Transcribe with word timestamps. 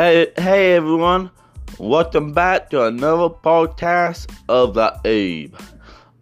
Hey, 0.00 0.32
hey 0.38 0.72
everyone. 0.76 1.30
Welcome 1.78 2.32
back 2.32 2.70
to 2.70 2.86
another 2.86 3.28
podcast 3.28 4.34
of 4.48 4.72
the 4.72 4.98
Abe. 5.04 5.54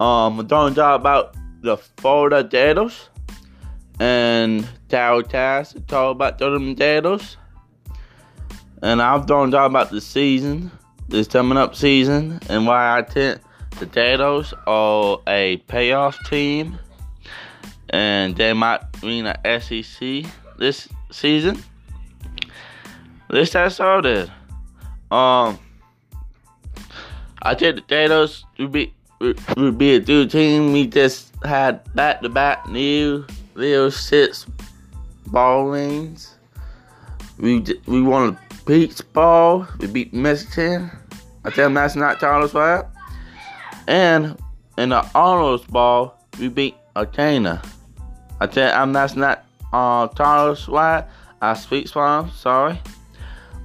Um, 0.00 0.40
I'm 0.40 0.48
talking 0.48 0.76
about 0.76 1.36
the 1.62 1.76
Florida 1.76 2.42
Gators 2.42 3.08
and 4.00 4.68
Tower 4.88 5.22
Task 5.22 5.76
to 5.76 5.80
talk 5.82 6.10
about 6.10 6.38
the 6.38 6.74
Gators. 6.76 7.36
And 8.82 9.00
I'm 9.00 9.24
going 9.26 9.52
to 9.52 9.56
talk 9.56 9.70
about 9.70 9.90
the 9.90 10.00
season, 10.00 10.72
this 11.08 11.28
coming 11.28 11.56
up 11.56 11.76
season, 11.76 12.40
and 12.48 12.66
why 12.66 12.98
I 12.98 13.02
think 13.02 13.40
the 13.78 13.86
Gators 13.86 14.52
are 14.66 15.20
a 15.28 15.58
payoff 15.68 16.18
team 16.28 16.80
and 17.90 18.34
they 18.34 18.52
might 18.54 18.80
win 19.04 19.26
the 19.26 19.60
SEC 19.60 20.28
this 20.58 20.88
season. 21.12 21.62
Let's 23.30 23.52
get 23.52 23.70
started. 23.70 24.30
Um, 25.10 25.58
I 27.42 27.54
think 27.54 27.76
the 27.76 27.82
Gators 27.82 28.44
would 28.58 28.72
be 28.72 28.94
would 29.56 29.78
be 29.78 29.94
a 29.96 30.00
good 30.00 30.30
team. 30.30 30.72
We 30.72 30.86
just 30.86 31.32
had 31.44 31.92
back 31.94 32.22
to 32.22 32.28
back 32.28 32.68
new 32.68 33.26
little 33.54 33.90
six 33.90 34.46
ballings. 35.26 36.36
We 37.38 37.64
we 37.86 38.02
won 38.02 38.30
a 38.30 38.54
Peach 38.64 39.00
Bowl. 39.12 39.66
We 39.78 39.86
beat 39.86 40.14
Michigan. 40.14 40.90
I 41.44 41.50
tell 41.50 41.66
them 41.66 41.74
that's 41.74 41.96
not 41.96 42.20
Charles 42.20 42.54
White. 42.54 42.84
And 43.86 44.38
in 44.76 44.90
the 44.90 45.08
Honors 45.14 45.64
Ball, 45.64 46.14
we 46.38 46.48
beat 46.48 46.76
Arcana. 46.96 47.62
I 48.40 48.46
tell 48.46 48.74
I'm 48.74 48.92
that's 48.92 49.16
not 49.16 49.44
uh 49.72 50.08
Charles 50.08 50.66
White. 50.68 51.04
I 51.40 51.54
speak 51.54 51.88
from 51.88 52.30
sorry. 52.30 52.80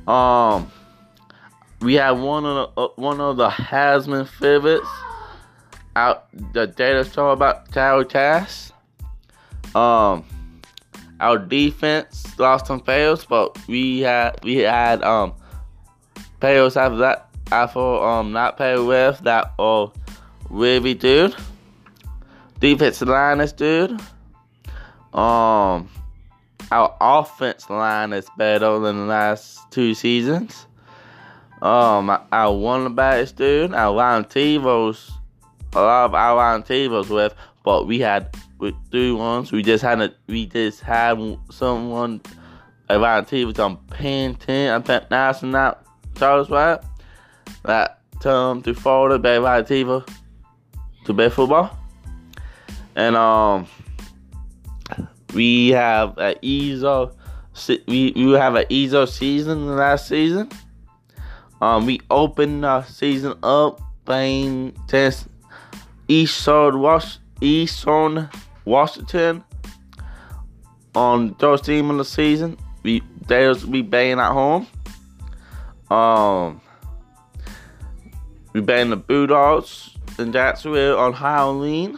Um, 0.08 0.72
we 1.82 1.96
have 1.96 2.20
one 2.20 2.46
of 2.46 2.56
the 2.76 2.82
uh, 2.82 2.88
one 2.96 3.22
of 3.22 3.38
the 3.38 3.50
Heisman 3.50 4.28
favorites 4.28 4.88
out 5.96 6.28
the 6.54 6.68
data 6.68 7.04
show 7.04 7.30
about 7.30 7.72
Tower 7.72 8.04
Task. 8.04 8.74
Um, 9.76 10.26
our 11.20 11.38
defense 11.38 12.38
lost 12.38 12.68
some 12.68 12.82
fails, 12.82 13.26
but 13.26 13.58
we 13.68 14.02
had 14.02 14.44
we 14.44 14.58
had 14.58 15.02
um 15.04 15.34
fails 16.42 16.76
after 16.76 16.98
that 16.98 17.30
after 17.52 17.80
um 17.80 18.32
not 18.32 18.58
pay 18.58 18.78
with 18.78 19.20
that 19.20 19.54
uh 19.60 19.88
really 20.50 20.94
dude. 20.94 21.36
Defensive 22.60 23.08
line 23.08 23.40
is 23.40 23.54
dude. 23.54 24.02
Um 25.14 25.90
our 26.74 26.98
offense 27.00 27.70
line 27.70 28.14
is 28.14 28.28
better 28.36 28.80
than 28.80 28.98
the 28.98 29.06
last 29.06 29.60
two 29.70 29.94
seasons. 29.94 30.66
Um, 31.62 32.10
our 32.32 32.52
one 32.52 32.96
backs, 32.96 33.32
dude, 33.32 33.76
our 33.76 33.94
line 33.94 34.24
Tevos, 34.24 35.12
a 35.74 35.82
lot 35.82 36.06
of 36.06 36.16
our 36.16 36.36
line 36.36 36.64
Tevos 36.64 37.10
with, 37.10 37.36
but 37.64 37.86
we 37.86 38.00
had 38.00 38.36
with 38.58 38.74
three 38.90 39.12
ones. 39.12 39.52
We 39.52 39.62
just 39.62 39.84
had 39.84 40.02
a, 40.02 40.16
we 40.26 40.48
just 40.48 40.82
had 40.82 41.38
someone 41.52 42.22
around 42.90 43.26
Tevos 43.26 43.64
on 43.64 43.78
Penn 43.88 44.34
10 44.34 44.74
and 44.74 44.84
Penn 44.84 45.06
National 45.12 45.52
not 45.52 45.86
Charles 46.16 46.50
White 46.50 46.80
that 47.66 48.00
come 48.20 48.64
to 48.64 48.74
back 48.74 49.40
around 49.40 49.66
Tevos 49.66 50.10
to 51.06 51.14
play 51.14 51.30
football. 51.30 51.78
And 52.96 53.16
um 53.16 53.68
we 55.34 55.70
have 55.70 56.18
an 56.18 56.36
EZO. 56.42 57.16
We 57.88 58.14
we 58.16 58.32
have 58.34 58.56
an 58.56 58.66
EZO 58.70 59.06
season 59.06 59.76
last 59.76 60.08
season. 60.08 60.50
Um, 61.62 61.86
we 61.86 62.02
opened 62.10 62.64
the 62.64 62.84
season 62.84 63.36
up 63.44 63.80
playing 64.06 64.74
test 64.88 65.28
Eastern 66.08 66.80
Was 66.80 67.20
Eastern 67.42 68.30
Washington 68.66 69.44
on 70.96 71.36
third 71.36 71.64
team 71.64 71.90
of 71.90 71.98
the 71.98 72.06
season. 72.06 72.58
We 72.84 73.02
there's 73.28 73.66
we 73.66 73.82
banging 73.82 74.20
at 74.20 74.32
home. 74.32 74.68
Um, 75.90 76.62
we 78.54 78.62
banged 78.62 78.92
the 78.92 78.98
Bulldogs 78.98 79.96
in 80.20 80.32
Jacksonville 80.32 80.98
on 80.98 81.14
Halloween. 81.14 81.98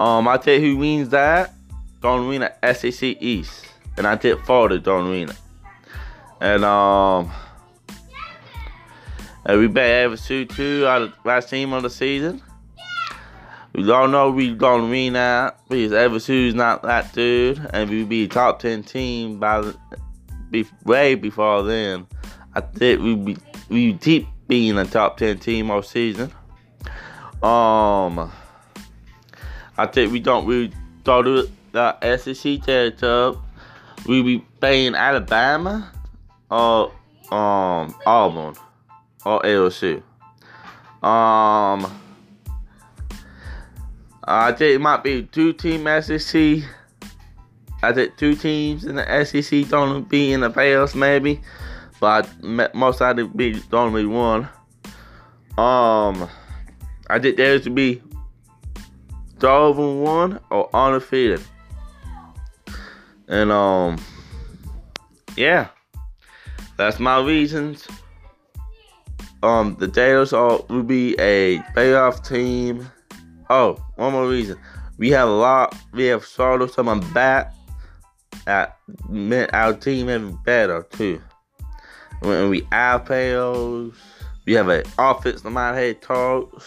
Um, 0.00 0.26
I 0.28 0.38
tell 0.38 0.54
you 0.54 0.60
who 0.60 0.76
wins 0.78 1.10
that. 1.10 1.52
Don't 2.00 2.26
win 2.26 2.40
the 2.40 2.72
SEC 2.72 3.18
East. 3.20 3.66
And 3.98 4.06
I 4.06 4.16
tip 4.16 4.40
Florida 4.46 4.78
don't 4.78 5.10
win 5.10 5.28
it. 5.28 5.36
And 6.40 6.64
um 6.64 7.30
and 9.44 9.60
we 9.60 9.66
bet 9.66 10.10
FSU 10.10 10.48
two 10.48 10.86
out 10.86 11.02
of 11.02 11.12
last 11.26 11.50
team 11.50 11.74
of 11.74 11.82
the 11.82 11.90
season. 11.90 12.40
We 13.74 13.82
don't 13.82 14.10
know 14.10 14.30
we 14.30 14.54
gonna 14.54 14.88
win 14.88 15.12
that 15.12 15.60
because 15.68 15.92
FSU's 15.92 16.54
not 16.54 16.80
that 16.84 17.12
dude 17.12 17.60
and 17.74 17.90
we 17.90 18.04
be 18.04 18.26
top 18.26 18.60
ten 18.60 18.82
team 18.82 19.38
by 19.38 19.60
the, 19.60 19.76
be, 20.50 20.66
way 20.86 21.14
before 21.14 21.62
then. 21.62 22.06
I 22.54 22.62
think 22.62 23.02
we 23.02 23.16
be 23.16 23.36
we 23.68 23.92
keep 23.98 24.28
being 24.48 24.78
a 24.78 24.86
top 24.86 25.18
ten 25.18 25.38
team 25.38 25.70
all 25.70 25.82
season. 25.82 26.32
Um 27.42 28.32
I 29.80 29.86
think 29.86 30.12
we 30.12 30.20
don't 30.20 30.44
really 30.44 30.70
to 31.22 31.48
the 31.72 32.16
SEC 32.18 32.60
territory. 32.60 33.34
We 34.06 34.22
be 34.22 34.38
playing 34.60 34.94
Alabama 34.94 35.90
or 36.50 36.92
um 37.32 37.94
Auburn 38.04 38.56
or 39.24 39.40
LSU. 39.40 40.02
Um, 41.02 41.90
I 44.22 44.52
think 44.52 44.74
it 44.74 44.82
might 44.82 45.02
be 45.02 45.22
two 45.22 45.54
team 45.54 45.86
SEC. 46.02 46.62
I 47.82 47.92
think 47.94 48.18
two 48.18 48.34
teams 48.34 48.84
in 48.84 48.96
the 48.96 49.24
SEC 49.24 49.66
don't 49.70 50.06
be 50.10 50.34
in 50.34 50.40
the 50.40 50.50
playoffs 50.50 50.94
maybe, 50.94 51.40
but 52.00 52.28
most 52.74 53.00
likely 53.00 53.24
be 53.24 53.62
only 53.72 54.04
one. 54.04 54.46
Um, 55.56 56.28
I 57.08 57.18
think 57.18 57.38
there's 57.38 57.64
to 57.64 57.70
be 57.70 58.02
12 59.40 59.78
and 59.78 60.02
1 60.02 60.40
or 60.50 60.70
undefeated. 60.74 61.42
And 63.28 63.50
um 63.50 63.98
yeah. 65.36 65.68
That's 66.76 66.98
my 66.98 67.20
reasons. 67.20 67.88
Um 69.42 69.76
the 69.78 69.88
Gators 69.88 70.32
are 70.32 70.60
will 70.68 70.82
be 70.82 71.14
a 71.18 71.58
playoff 71.74 72.26
team. 72.26 72.86
Oh, 73.48 73.82
one 73.96 74.12
more 74.12 74.28
reason. 74.28 74.58
We 74.98 75.10
have 75.10 75.28
a 75.28 75.32
lot 75.32 75.74
we 75.92 76.04
have 76.06 76.24
of 76.38 76.70
someone 76.70 77.00
back 77.12 77.54
that 78.44 78.78
meant 79.08 79.52
our 79.54 79.72
team 79.72 80.08
even 80.10 80.38
better 80.44 80.82
too. 80.90 81.20
When 82.20 82.50
we 82.50 82.66
have 82.70 83.06
players, 83.06 83.92
we 84.44 84.52
have 84.54 84.68
an 84.68 84.84
offensive 84.98 85.50
mind 85.50 85.76
head 85.76 86.00
coach 86.02 86.62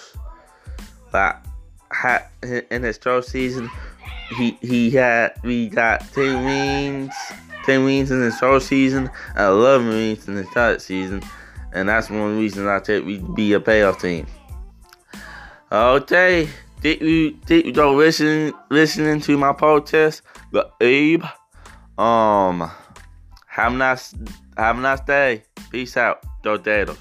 that 1.11 1.45
had 1.93 2.25
in 2.41 2.83
his 2.83 2.97
third 2.97 3.25
season, 3.25 3.69
he 4.37 4.57
he 4.61 4.91
had 4.91 5.33
we 5.43 5.69
got 5.69 6.01
ten 6.13 6.45
wins, 6.45 7.13
ten 7.65 7.83
wins 7.85 8.11
in 8.11 8.21
his 8.21 8.37
third 8.39 8.61
season, 8.61 9.09
and 9.35 9.45
eleven 9.45 9.89
wins 9.89 10.27
in 10.27 10.35
his 10.35 10.49
third 10.49 10.81
season, 10.81 11.21
and 11.73 11.87
that's 11.87 12.09
one 12.09 12.37
reason 12.37 12.67
I 12.67 12.79
think 12.79 13.05
we'd 13.05 13.35
be 13.35 13.53
a 13.53 13.59
playoff 13.59 14.01
team. 14.01 14.27
Okay, 15.71 16.49
did 16.81 17.01
you 17.01 17.31
did 17.45 17.65
you 17.65 17.71
go 17.71 17.93
listening 17.93 18.53
listening 18.69 19.21
to 19.21 19.37
my 19.37 19.53
podcast, 19.53 20.21
the 20.51 20.69
Abe? 20.81 21.23
Um, 21.97 22.69
have 23.47 23.73
a 23.73 23.75
nice 23.75 24.13
have 24.57 24.77
a 24.77 24.81
nice 24.81 25.01
day. 25.01 25.43
Peace 25.71 25.97
out, 25.97 26.23
Dordados. 26.43 26.97